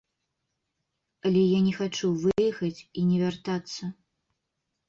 Але 1.29 1.43
я 1.43 1.59
не 1.67 1.73
хачу 1.79 2.07
выехаць 2.23 2.81
і 3.03 3.07
не 3.11 3.17
вяртацца. 3.25 3.83